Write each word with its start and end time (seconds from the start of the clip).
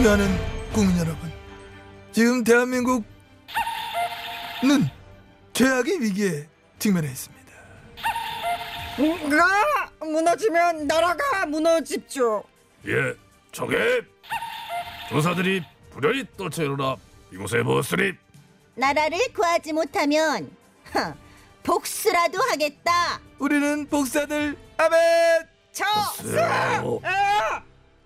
경하는 0.00 0.26
국민 0.72 0.96
여러분, 0.98 1.30
지금 2.12 2.42
대한민국은 2.42 3.04
최악의 5.52 6.00
위기에 6.00 6.48
직면해 6.78 7.08
있습니다. 7.08 7.52
가 9.30 9.90
무너지면 10.00 10.86
나라가 10.86 11.44
무너집죠. 11.46 12.42
예, 12.86 13.14
저게 13.52 14.00
조사들이 15.10 15.62
불현이 15.90 16.24
떨쳐 16.38 16.62
일어나 16.62 16.96
이곳에 17.30 17.58
모으으니 17.62 18.14
나라를 18.74 19.18
구하지 19.34 19.74
못하면 19.74 20.50
허, 20.94 21.14
복수라도 21.62 22.38
하겠다. 22.50 23.20
우리는 23.38 23.86
복사들 23.86 24.56
아멘. 24.78 25.00
저 25.70 25.84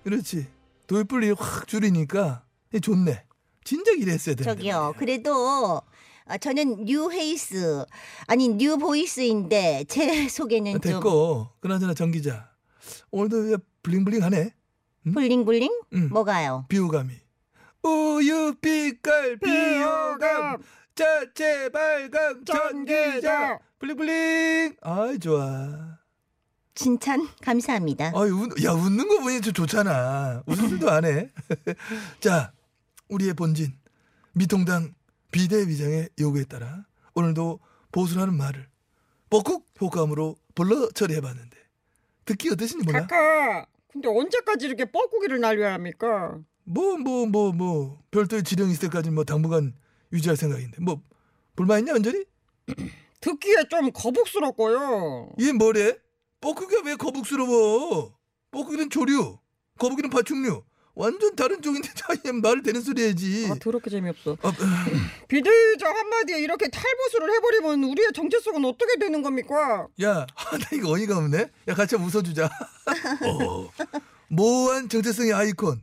그렇지. 0.03 0.55
돌불이 0.87 1.33
확 1.33 1.67
줄이니까 1.67 2.45
좋네. 2.81 3.25
진작 3.65 3.98
이랬어야 3.98 4.34
되는데. 4.37 4.45
저기요. 4.45 4.95
그래도 4.98 5.81
아, 6.27 6.39
저는 6.39 6.84
뉴 6.84 7.11
헤이스 7.11 7.84
아니 8.27 8.48
뉴 8.48 8.77
보이스인데 8.78 9.84
제 9.89 10.28
소개는 10.28 10.73
좀 10.73 10.81
됐고 10.81 11.48
그나저나 11.61 11.95
정 11.95 12.11
기자 12.11 12.51
오늘도 13.11 13.37
왜 13.51 13.56
블링블링하네. 13.83 14.55
블링블링 15.15 15.70
응. 15.95 16.09
뭐가요? 16.11 16.67
비호감이. 16.69 17.12
우유 17.84 18.55
빛깔 18.61 19.39
비호감. 19.39 20.59
자체 20.97 21.69
발광 21.71 22.45
전기자 22.45 22.71
전기자. 22.71 23.59
블링블링. 23.78 24.77
아이 24.83 25.19
좋아. 25.19 25.98
칭찬 26.86 27.27
감사합니다. 27.42 28.12
아이 28.14 28.30
웃, 28.30 28.62
야 28.62 28.72
웃는 28.72 29.08
거 29.08 29.19
보니 29.20 29.41
좀 29.41 29.52
좋잖아. 29.55 30.42
웃을 30.46 30.69
줄도 30.69 30.91
안 30.91 31.05
해. 31.05 31.30
자 32.20 32.52
우리의 33.08 33.34
본진 33.34 33.72
미통당 34.34 34.94
비대위장의 35.32 36.10
요구에 36.20 36.44
따라 36.44 36.84
오늘도 37.14 37.58
보수라는 37.92 38.34
말을 38.36 38.69
뻐꾹 39.30 39.64
효과음으로 39.80 40.36
불러 40.54 40.88
처리해봤는데 40.91 41.56
듣기 42.27 42.50
어떠신지 42.50 42.84
몰라? 42.84 43.06
카카. 43.06 43.66
근데 43.88 44.08
언제까지 44.08 44.66
이렇게 44.66 44.84
뻐꾸기를 44.84 45.41
날려야 45.41 45.72
합니까? 45.74 46.38
뭐 46.64 46.97
뭐 46.98 47.24
뭐 47.27 47.52
뭐 47.52 48.00
별도의 48.10 48.42
지령 48.42 48.69
있을 48.70 48.88
때까지 48.91 49.10
뭐 49.10 49.24
당분간 49.24 49.74
유지할 50.12 50.36
생각인데 50.36 50.78
뭐 50.82 51.00
불만 51.56 51.78
있냐 51.80 51.94
언저리? 51.94 52.27
듣기에 53.20 53.64
좀 53.70 53.91
거북스럽고요. 53.92 55.30
얘 55.41 55.52
뭐래? 55.52 55.97
뻐꾸기가 56.47 56.83
왜 56.84 56.94
거북스러워? 56.94 58.14
뻐꾸기는 58.52 58.89
조류, 58.91 59.36
거북이는 59.78 60.11
파충류. 60.11 60.62
완전 60.94 61.34
다른 61.34 61.61
쪽인데 61.61 61.91
자얘 61.94 62.33
말을 62.33 62.62
되는 62.62 62.80
소리 62.80 63.03
해야지. 63.03 63.48
아 63.50 63.56
더럽게 63.56 63.91
재미없어. 63.91 64.36
아, 64.41 64.53
비대위장 65.28 65.94
한마디에 65.94 66.38
이렇게 66.38 66.69
탈보수를 66.69 67.34
해버리면 67.34 67.84
우리의 67.84 68.12
정체성은 68.15 68.65
어떻게 68.65 68.97
되는 68.97 69.22
겁니까? 69.22 69.88
야, 70.03 70.25
아, 70.37 70.56
나 70.56 70.65
이거 70.72 70.93
어이가 70.93 71.19
없네. 71.19 71.50
야, 71.69 71.75
같이 71.75 71.97
한번 71.97 72.09
웃어주자. 72.09 72.44
어, 73.26 73.69
모호한 74.28 74.88
정체성의 74.88 75.32
아이콘. 75.34 75.82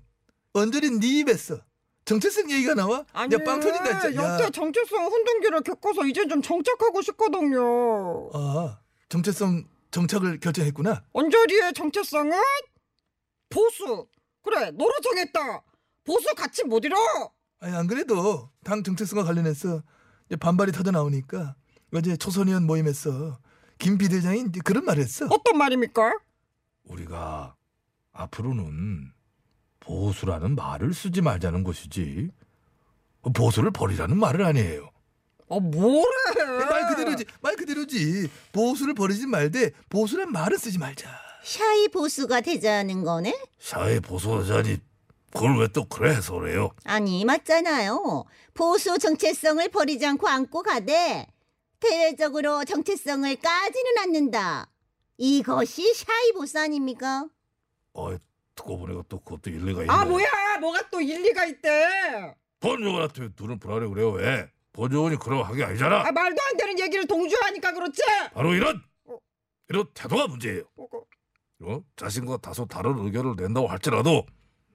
언저리 0.53 0.89
네 0.91 1.19
입에서 1.19 1.59
정체성 2.05 2.49
얘기가 2.49 2.73
나와? 2.73 3.05
아니 3.11 3.35
야, 3.35 3.39
빵 3.43 3.59
터진다, 3.59 3.99
진짜. 3.99 4.23
야. 4.23 4.31
역대 4.31 4.49
정체성 4.49 5.05
혼동기를 5.05 5.61
겪어서 5.61 6.05
이제 6.05 6.25
좀 6.25 6.41
정착하고 6.41 7.01
싶거든요. 7.01 8.29
아, 8.33 8.79
정체성 9.09 9.65
정착을 9.97 10.39
결정했구나. 10.39 11.03
언저리의 11.13 11.73
정체성은 11.73 12.33
보수. 13.49 14.07
그래, 14.41 14.71
너로 14.71 14.91
정했다. 15.01 15.63
보수 16.03 16.33
같이 16.35 16.63
못 16.65 16.83
잃어. 16.83 16.97
아니, 17.59 17.73
안 17.75 17.87
그래도 17.87 18.49
당 18.63 18.83
정체성과 18.83 19.23
관련해서 19.23 19.83
이제 20.25 20.35
반발이 20.35 20.71
터져 20.71 20.91
나오니까 20.91 21.55
어제 21.93 22.17
초선의원 22.17 22.65
모임에서 22.65 23.39
김 23.77 23.97
비대장이 23.97 24.45
이제 24.49 24.59
그런 24.65 24.83
말을 24.83 25.03
했어. 25.03 25.27
어떤 25.29 25.57
말입니까? 25.57 26.17
우리가 26.85 27.55
앞으로는 28.13 29.13
보수라는 29.79 30.55
말을 30.55 30.93
쓰지 30.93 31.21
말자는 31.21 31.63
것이지 31.63 32.31
보수를 33.35 33.71
버리라는 33.71 34.17
말을 34.17 34.43
아니에요. 34.43 34.89
아, 35.49 35.59
뭐래? 35.59 36.07
말 36.69 36.87
그대로지, 36.87 37.25
말 37.41 37.55
그대로지. 37.55 38.29
보수를 38.51 38.93
버리지 38.93 39.27
말되 39.27 39.71
보수란 39.89 40.31
말을 40.31 40.57
쓰지 40.57 40.77
말자. 40.79 41.09
샤이 41.43 41.87
보수가 41.89 42.41
되자는 42.41 43.03
거네? 43.03 43.37
사회 43.59 43.99
보수자니 43.99 44.77
그걸 45.33 45.57
왜 45.59 45.67
또 45.67 45.83
그래 45.85 46.15
해서래요? 46.15 46.71
아니 46.85 47.25
맞잖아요. 47.25 48.23
보수 48.53 48.97
정체성을 48.97 49.67
버리지 49.69 50.05
않고 50.05 50.27
안고 50.27 50.63
가되 50.63 51.27
대외적으로 51.79 52.63
정체성을 52.63 53.35
까지는 53.37 53.97
않는다. 53.99 54.69
이것이 55.17 55.93
shy 55.93 56.31
보수 56.33 56.59
아닙니까? 56.59 57.27
어, 57.93 58.15
듣고 58.55 58.77
보니까 58.77 59.03
또 59.09 59.19
그것도 59.19 59.49
일리가 59.49 59.81
있네. 59.81 59.91
아, 59.93 60.05
뭐야? 60.05 60.57
뭐가 60.61 60.89
또 60.89 61.01
일리가 61.01 61.45
있대? 61.45 62.35
본요원한테 62.61 63.29
눈을 63.37 63.59
부라려 63.59 63.87
그래요 63.89 64.11
왜? 64.11 64.49
본요원이 64.73 65.17
그러고 65.17 65.43
한게 65.43 65.63
아니잖아. 65.63 66.01
아, 66.07 66.11
말도 66.11 66.41
안 66.41 66.57
되는 66.57 66.79
얘기를 66.79 67.07
동조하니까 67.07 67.71
그렇지? 67.73 68.01
바로 68.33 68.53
이런 68.53 68.81
어. 69.05 69.17
이런 69.69 69.85
태도가 69.93 70.27
문제예요. 70.27 70.63
어, 70.77 70.83
어. 70.83 71.03
어? 71.65 71.83
자신과 71.95 72.37
다소 72.37 72.65
다른 72.65 72.97
의견을 72.97 73.35
낸다고 73.37 73.67
할지라도 73.67 74.25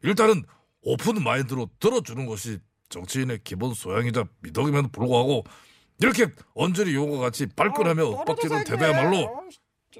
일단은 0.02 0.44
open 0.82 1.22
mind로 1.22 1.68
들어주는 1.80 2.24
것이 2.26 2.58
정치인의 2.88 3.40
기본 3.44 3.74
소양이자 3.74 4.24
미덕임에도 4.40 4.88
불구하고 4.88 5.44
이렇게 6.00 6.32
언저리 6.54 6.94
용어가 6.94 7.24
같이 7.24 7.46
발끈하며 7.46 8.02
아, 8.02 8.06
엇박지는 8.06 8.64
했네. 8.68 9.26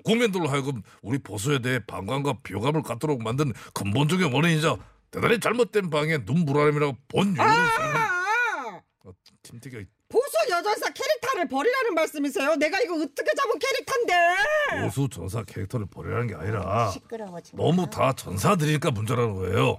국민들로 0.05 0.49
하여금 0.49 0.83
우리 1.03 1.19
보수에 1.19 1.59
대해 1.59 1.81
반감과 1.85 2.39
비호감을 2.45 2.83
갖도록 2.83 3.23
만든 3.23 3.53
근본적인 3.75 4.33
원인이자 4.33 4.77
대단히 5.11 5.41
잘못된 5.41 5.91
방향의 5.91 6.21
눈불안함이라고 6.25 6.97
본 7.09 7.35
아, 7.39 7.45
이유를 7.45 7.69
생각. 7.77 8.13
아, 8.13 8.18
어, 9.49 9.51
김태경 9.51 9.87
보수 10.09 10.27
여전사 10.51 10.91
캐릭터를 10.91 11.49
버리라는 11.49 11.95
말씀이세요? 11.95 12.55
내가 12.57 12.81
이거 12.81 12.95
어떻게 12.95 13.35
잡은 13.35 13.59
캐릭터인데? 13.59 14.15
보수 14.83 15.09
전사 15.11 15.43
캐릭터를 15.45 15.87
버리라는 15.87 16.27
게 16.29 16.35
아니라 16.35 16.91
시끄러워 16.91 17.41
지금. 17.41 17.59
너무 17.59 17.89
다 17.91 18.13
전사들이니까 18.13 18.91
문제라는 18.91 19.35
거예요. 19.35 19.79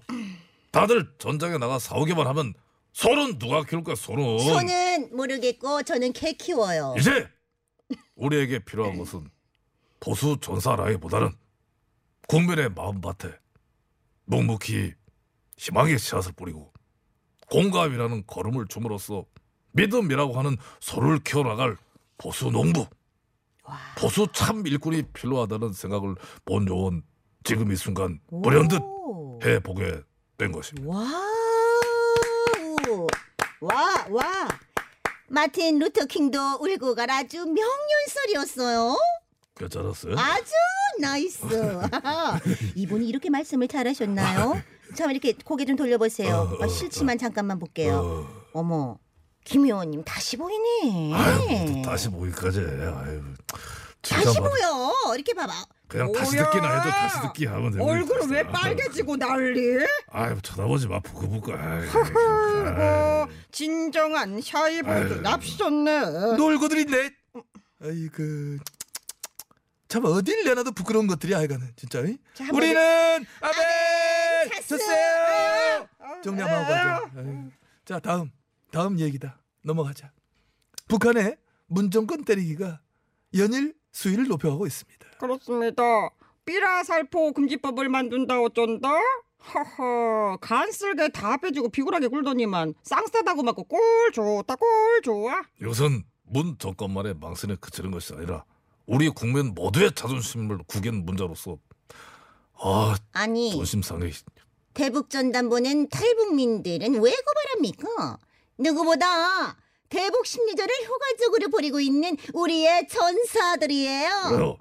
다들 0.72 1.12
전장에 1.18 1.58
나가 1.58 1.80
싸우기만 1.80 2.28
하면 2.28 2.54
손은 2.94 3.40
누가 3.40 3.64
키울까 3.64 3.96
손은. 3.96 4.38
저는 4.40 5.16
모르겠고 5.16 5.84
저는 5.84 6.14
개 6.14 6.34
키워요. 6.34 6.96
이제 6.98 7.28
우리에게 8.16 8.60
필요한 8.60 8.98
것은 8.98 9.30
보수 10.00 10.38
전사라기보다는 10.40 11.32
국민의 12.28 12.70
마음밭에 12.70 13.30
묵묵히 14.26 14.94
희망의 15.58 15.98
씨앗을 15.98 16.34
뿌리고 16.34 16.72
공감이라는 17.50 18.28
걸음을 18.28 18.68
줌으로써 18.68 19.26
믿음이라고 19.72 20.38
하는 20.38 20.58
소를 20.80 21.20
키워나갈 21.20 21.78
보수 22.18 22.50
농부 22.50 22.86
보수 23.98 24.28
참 24.34 24.66
일꾼이 24.66 25.04
필요하다는 25.14 25.74
생각을 25.74 26.16
본 26.46 26.68
요원 26.68 27.04
지금 27.44 27.72
이 27.72 27.76
순간 27.76 28.20
불현듯 28.44 28.82
오. 28.82 29.40
해보게 29.44 30.02
된 30.38 30.52
것입니다. 30.52 30.88
와우. 30.90 31.10
와, 33.62 34.06
와. 34.10 34.48
마틴 35.28 35.78
루터 35.80 36.06
킹도 36.06 36.60
울고 36.62 36.96
갈 36.96 37.12
아주 37.12 37.46
명연설이었어요. 37.46 38.98
괜찮았어요? 39.56 40.16
아주 40.18 40.52
nice. 41.00 41.46
이분이 42.76 43.08
이렇게 43.08 43.30
말씀을 43.30 43.68
잘하셨나요? 43.68 44.62
참 44.96 45.12
이렇게 45.12 45.34
고개 45.34 45.66
좀 45.66 45.76
돌려보세요. 45.76 46.34
어, 46.36 46.56
어, 46.56 46.64
아, 46.64 46.68
싫지만 46.68 47.18
잠깐만 47.18 47.60
볼게요. 47.60 47.96
어, 47.96 48.50
어머, 48.54 48.98
김 49.44 49.66
의원님 49.66 50.04
다시 50.04 50.38
보이네. 50.38 51.14
아유, 51.14 51.74
또 51.74 51.82
다시 51.90 52.10
보기까지. 52.10 52.60
아유, 52.60 53.24
다시 54.02 54.26
칭찬받- 54.28 54.50
보여. 54.50 55.16
이렇게 55.16 55.34
봐봐. 55.34 55.54
그냥 55.88 56.12
다시 56.12 56.36
뭐야? 56.36 56.46
듣기나 56.52 56.78
해도 56.78 56.90
다시 56.92 57.22
듣기 57.22 57.46
하면 57.48 57.72
되는 57.72 57.84
얼굴은 57.86 58.30
왜. 58.30 58.44
빨개지고 58.44 59.18
난리? 59.18 59.60
아유 60.12 60.40
쳐다보지 60.44 60.88
마 60.88 61.00
부끄부끄. 61.00 61.52
아이, 61.52 61.88
아이고 61.88 63.32
진정한 63.52 64.40
샤이보드. 64.40 65.14
납셨네. 65.24 66.36
놀고들 66.38 66.78
있네. 66.82 67.12
아이그 67.82 68.60
참 69.88 70.06
어딜 70.06 70.44
내놔도 70.44 70.74
부끄러운 70.74 71.08
것들이 71.08 71.34
아이가는 71.34 71.72
진짜. 71.76 72.02
이? 72.02 72.18
자, 72.36 72.46
우리는 72.54 72.78
아멘 73.42 74.50
찼어요. 74.62 74.78
쳤어요. 74.78 75.88
아, 76.00 76.22
정리 76.24 76.42
한번 76.42 76.60
하고 76.66 76.68
가자. 76.68 77.12
자 77.86 78.00
다음 78.00 78.30
다음 78.72 79.00
얘기다. 79.00 79.40
넘어가자. 79.64 80.12
북한의 80.88 81.38
문정권 81.68 82.24
때리기가 82.26 82.80
연일 83.36 83.76
수위를 83.92 84.28
높여가고 84.28 84.66
있습니다. 84.68 85.08
그렇습니다. 85.20 85.84
삐라 86.46 86.84
살포 86.84 87.34
금지법을 87.34 87.90
만든다 87.90 88.42
어쩐다? 88.42 88.90
허허 89.54 90.38
간쓸게 90.42 91.10
다 91.10 91.38
빼주고 91.38 91.70
비굴하게 91.70 92.08
굴더니만 92.08 92.74
쌍싸다고 92.84 93.44
맞고 93.44 93.64
꼴 93.66 93.80
좋다 94.14 94.56
꼴 94.56 95.02
좋아. 95.04 95.42
이것은 95.62 96.04
문 96.24 96.58
정권만의 96.58 97.16
망신에 97.16 97.56
그치는 97.56 97.92
것이 97.92 98.14
아니라 98.14 98.44
우리 98.86 99.10
국민 99.10 99.54
모두의 99.54 99.94
자존심을 99.94 100.60
구긴 100.68 101.06
문제로서 101.06 101.58
아 102.56 102.96
아니 103.14 103.52
존심 103.52 103.82
상해. 103.82 104.12
대북 104.74 105.10
전단보낸 105.10 105.88
탈북민들은 105.90 106.94
왜 107.02 107.12
고발합니까? 107.12 108.18
누구보다 108.60 109.58
대북 109.90 110.26
심리전을 110.26 110.70
효과적으로 110.88 111.50
벌이고 111.50 111.80
있는 111.80 112.16
우리의 112.34 112.88
전사들이에요. 112.88 114.58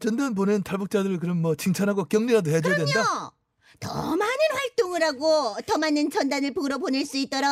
전단 0.00 0.34
보낸 0.34 0.62
탈북자들 0.62 1.18
그럼 1.18 1.40
뭐 1.40 1.54
칭찬하고 1.54 2.04
격려라도 2.06 2.50
해줘야 2.50 2.76
된다. 2.76 2.92
그럼요. 2.92 3.32
더 3.80 4.16
많은 4.16 4.36
활동을 4.52 5.02
하고 5.02 5.56
더 5.66 5.78
많은 5.78 6.10
전단을 6.10 6.52
북으로 6.52 6.78
보낼 6.78 7.06
수 7.06 7.16
있도록 7.16 7.48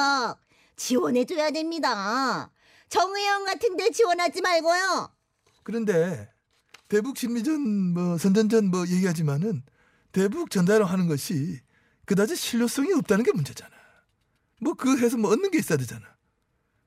지원해줘야 0.77 1.51
됩니다. 1.53 2.51
정의영 2.89 3.45
같은데 3.45 3.91
지원하지 3.91 4.41
말고요. 4.41 5.11
그런데 5.63 6.29
대북 6.89 7.17
심리전 7.17 7.61
뭐 7.95 8.19
선전전 8.19 8.71
뭐 8.71 8.87
얘기하지만은 8.87 9.63
대북 10.13 10.51
전달을 10.51 10.85
하는 10.85 11.09
것이 11.09 11.61
그다지 12.07 12.37
실효성이 12.37 12.93
없다는 12.95 13.25
게 13.25 13.33
문제잖아. 13.33 13.76
뭐 14.61 14.75
그 14.75 14.99
해서 14.99 15.17
뭐 15.17 15.31
얻는 15.33 15.51
게 15.51 15.59
있어야 15.59 15.79
되잖아. 15.79 16.03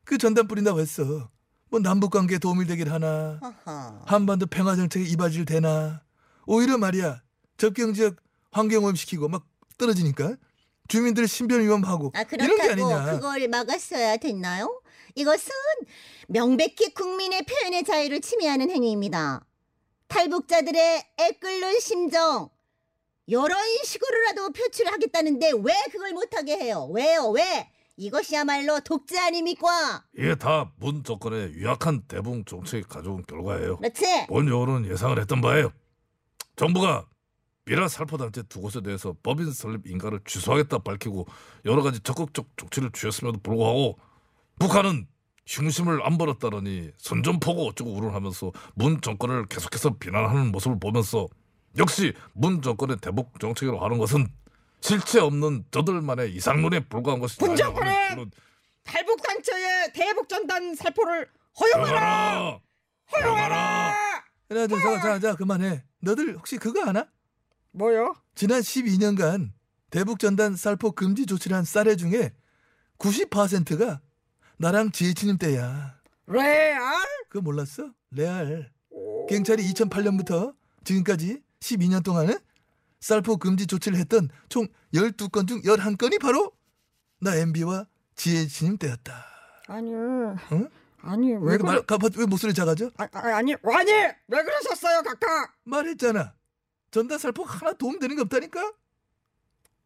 그 0.05 0.17
전단 0.17 0.47
뿌린다고 0.47 0.79
했어. 0.79 1.29
뭐 1.69 1.79
남북 1.79 2.11
관계에 2.11 2.39
도움이 2.39 2.65
되길 2.65 2.91
하나. 2.91 3.39
한반도 4.05 4.47
평화 4.47 4.75
정책에 4.75 5.05
이바지를 5.05 5.45
대나. 5.45 6.03
오히려 6.47 6.77
말이야. 6.77 7.21
접경 7.57 7.93
지역 7.93 8.15
환경 8.51 8.83
오염시키고 8.85 9.27
막 9.27 9.45
떨어지니까 9.77 10.35
주민들 10.87 11.27
신변 11.27 11.61
위험하고 11.61 12.11
아 12.15 12.21
이런 12.21 12.57
게 12.57 12.67
그렇다고 12.67 12.71
아니냐. 12.95 13.11
그걸 13.13 13.47
막았어야 13.47 14.17
됐나요? 14.17 14.81
이것은 15.13 15.51
명백히 16.27 16.93
국민의 16.93 17.43
표현의 17.45 17.83
자유를 17.83 18.21
침해하는 18.21 18.71
행위입니다. 18.71 19.45
탈북자들의 20.07 21.03
애끓는 21.19 21.79
심정 21.79 22.49
이런 23.29 23.51
식으로라도 23.83 24.51
표출하겠다는데 24.53 25.51
왜 25.61 25.73
그걸 25.91 26.13
못하게 26.13 26.57
해요? 26.57 26.89
왜요? 26.91 27.29
왜? 27.29 27.69
이것이야말로 27.95 28.79
독재 28.79 29.19
아닙니까? 29.19 30.03
이게 30.17 30.33
다 30.33 30.71
문 30.77 31.03
정권의 31.03 31.53
유약한 31.53 32.01
대북 32.07 32.43
정책이 32.47 32.87
가져온 32.87 33.23
결과예요. 33.27 33.77
그렇지? 33.77 34.25
본 34.27 34.47
여론은 34.47 34.89
예상을 34.89 35.19
했던 35.19 35.41
바예요. 35.41 35.71
정부가 36.55 37.05
미라 37.65 37.87
살포단체 37.87 38.43
두 38.49 38.61
곳에 38.61 38.81
대해서 38.81 39.13
법인 39.21 39.51
설립 39.51 39.85
인가를 39.85 40.21
취소하겠다 40.25 40.79
밝히고 40.79 41.27
여러 41.65 41.83
가지 41.83 41.99
적극적 41.99 42.47
조치를 42.57 42.91
취했음에도 42.93 43.37
불구하고 43.43 43.99
북한은 44.59 45.07
흉심을 45.45 46.03
안 46.03 46.17
버렸다더니 46.17 46.89
선전포고 46.97 47.67
어쩌고 47.67 47.91
우론하면서 47.93 48.51
문 48.73 49.01
정권을 49.01 49.45
계속해서 49.47 49.97
비난하는 49.99 50.51
모습을 50.51 50.79
보면서 50.79 51.27
역시 51.79 52.13
문 52.33 52.61
정권의 52.61 52.97
대북 52.97 53.39
정책으로 53.39 53.79
하는 53.79 53.97
것은 53.97 54.27
실체 54.81 55.19
없는 55.19 55.65
저들만의 55.71 56.33
이상론에 56.35 56.81
불과한 56.87 57.19
것이 57.19 57.37
문 57.39 57.55
정권은 57.55 58.31
탈북 58.83 59.21
단체의 59.21 59.93
대북 59.93 60.27
전단 60.29 60.75
살포를 60.75 61.27
허용하라. 61.59 62.59
허용하라 63.11 63.95
허용하라. 64.49 64.99
자, 64.99 65.01
자, 65.01 65.19
자, 65.19 65.35
그만해. 65.35 65.83
너들 66.01 66.35
혹시 66.37 66.57
그거 66.57 66.83
아나? 66.85 67.07
뭐요? 67.71 68.15
지난 68.35 68.61
12년간 68.61 69.51
대북 69.89 70.19
전단 70.19 70.55
살포 70.55 70.91
금지 70.93 71.25
조치를 71.25 71.55
한 71.55 71.63
쌀의 71.65 71.97
중에 71.97 72.33
90%가 72.97 74.01
나랑 74.57 74.91
지혜치님 74.91 75.37
때야. 75.37 75.99
레알? 76.27 76.81
그거 77.29 77.41
몰랐어? 77.41 77.91
레알. 78.11 78.71
경찰이 79.29 79.63
2008년부터 79.73 80.55
지금까지 80.83 81.41
12년 81.59 82.03
동안은 82.03 82.37
쌀포 82.99 83.37
금지 83.37 83.67
조치를 83.67 83.97
했던 83.97 84.29
총 84.49 84.67
12건 84.93 85.47
중 85.47 85.61
11건이 85.61 86.19
바로 86.19 86.51
나 87.21 87.35
MB와 87.35 87.87
지혜치님 88.15 88.77
때였다. 88.77 89.25
아니, 89.67 89.93
응? 89.93 90.69
아니 91.01 91.31
왜 91.33 91.39
왜, 91.51 91.57
그래? 91.57 91.63
말, 91.63 91.81
가, 91.85 91.97
왜 92.17 92.25
목소리 92.25 92.53
작아져? 92.53 92.91
아, 92.97 93.07
아, 93.11 93.19
아니, 93.35 93.53
아니 93.53 93.91
왜 93.93 94.43
그러셨어요, 94.43 95.01
각하? 95.03 95.53
말했잖아. 95.63 96.33
전단 96.91 97.17
살포 97.17 97.43
하나 97.43 97.73
도움되는 97.73 98.15
게 98.15 98.21
없다니까? 98.23 98.73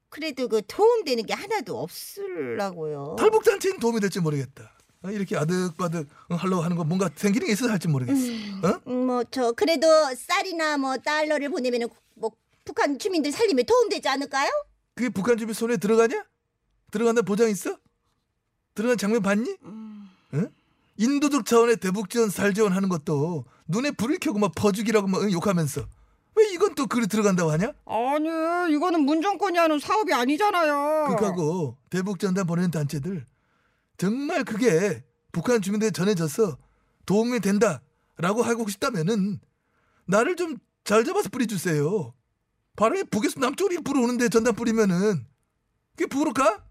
그래도 0.09 0.47
그 0.47 0.61
도움되는 0.67 1.25
게 1.25 1.33
하나도 1.33 1.79
없으려고요. 1.81 3.15
탈북 3.17 3.43
단체는 3.43 3.79
도움이 3.79 3.99
될지 3.99 4.19
모르겠다. 4.19 4.71
어, 5.03 5.09
이렇게 5.11 5.35
아득바득 5.37 6.07
어, 6.29 6.35
하려고 6.35 6.63
하는 6.63 6.77
거 6.77 6.83
뭔가 6.83 7.09
생기는 7.15 7.45
게 7.47 7.53
있어서 7.53 7.71
할지 7.71 7.87
모르겠어. 7.87 8.19
어? 8.63 8.89
뭐저 8.89 9.51
그래도 9.51 9.87
쌀이나 10.15 10.77
뭐 10.77 10.97
달러를 10.97 11.49
보내면은 11.49 11.89
뭐 12.15 12.31
북한 12.63 12.97
주민들 12.97 13.31
살림에 13.31 13.63
도움되지 13.63 14.07
않을까요? 14.07 14.49
그게 14.95 15.09
북한 15.09 15.37
주민 15.37 15.53
손에 15.53 15.77
들어가냐? 15.77 16.23
들어간다 16.91 17.21
보장 17.21 17.49
있어? 17.49 17.77
들어간 18.75 18.97
장면 18.97 19.21
봤니? 19.21 19.57
응? 20.33 20.49
인도적 20.97 21.45
차원의 21.45 21.77
대북 21.77 22.09
지원 22.09 22.29
살 22.29 22.53
지원하는 22.53 22.87
것도 22.87 23.45
눈에 23.67 23.91
불을 23.91 24.19
켜고 24.19 24.39
막 24.39 24.53
퍼주기라고 24.55 25.07
막 25.07 25.31
욕하면서 25.31 25.81
왜 26.35 26.53
이건 26.53 26.75
또 26.75 26.87
그리 26.87 27.07
들어간다고 27.07 27.51
하냐? 27.51 27.73
아니, 27.85 28.73
이거는 28.73 29.01
문정권이 29.01 29.57
하는 29.57 29.79
사업이 29.79 30.13
아니잖아요. 30.13 31.15
그하고 31.19 31.77
대북 31.89 32.19
전단 32.19 32.47
보내는 32.47 32.71
단체들 32.71 33.25
정말 33.97 34.43
그게 34.43 35.03
북한 35.31 35.61
주민들에 35.61 35.91
전해져서 35.91 36.57
도움이 37.05 37.39
된다라고 37.39 38.43
하고 38.43 38.67
싶다면은 38.67 39.39
나를 40.05 40.35
좀 40.35 40.57
잘 40.83 41.05
잡아서 41.05 41.29
뿌려주세요. 41.29 42.13
바람이 42.75 43.05
북에서 43.05 43.39
남쪽으로 43.39 43.81
불어오는데 43.81 44.29
전단 44.29 44.53
뿌리면은 44.55 45.25
그게 45.95 46.07
북으로 46.07 46.33
가? 46.33 46.65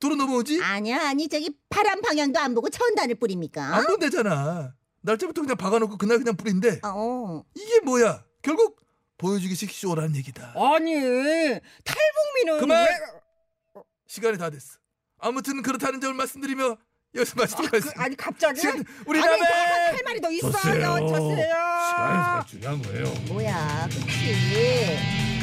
도로 0.00 0.16
넘어오지? 0.16 0.60
아니야 0.62 1.08
아니 1.08 1.28
저기 1.28 1.56
바람 1.68 2.00
방향도 2.00 2.38
안 2.40 2.54
보고 2.54 2.68
천단을 2.68 3.14
뿌립니까? 3.14 3.62
안 3.76 3.86
본대잖아. 3.86 4.74
날짜부터 5.02 5.42
그냥 5.42 5.56
박아놓고 5.56 5.98
그날 5.98 6.18
그냥 6.18 6.36
뿌린데 6.36 6.80
어. 6.82 7.44
이게 7.54 7.80
뭐야? 7.80 8.24
결국 8.42 8.80
보여주기식 9.18 9.70
쇼라는 9.70 10.16
얘기다. 10.16 10.54
아니, 10.56 10.92
탈북민은 10.94 12.58
그만! 12.58 12.84
왜... 12.84 13.82
시간이 14.06 14.36
다 14.38 14.50
됐어. 14.50 14.78
아무튼 15.18 15.62
그렇다는 15.62 16.00
점을 16.00 16.14
말씀드리며 16.14 16.76
여기서 17.14 17.34
마치도록 17.36 17.70
그, 17.70 17.76
하겠습니다. 17.76 18.02
아니 18.02 18.16
갑자기? 18.16 18.60
시간, 18.60 18.84
우리 19.06 19.20
아니, 19.20 19.28
다음에 19.28 19.44
할 19.46 20.00
말이 20.04 20.20
더 20.20 20.30
있어요. 20.30 20.52
졌어요. 20.52 21.08
졌어요. 21.08 21.36
시간이 21.86 22.40
더 22.40 22.46
중요한 22.46 22.82
거예요. 22.82 23.04
뭐야 23.28 23.88
그치 23.90 25.33